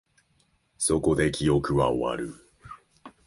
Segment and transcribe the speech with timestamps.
[0.79, 2.33] そこで、記憶は終わる